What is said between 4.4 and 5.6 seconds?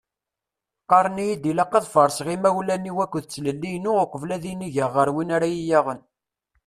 inigeɣ ɣer win ara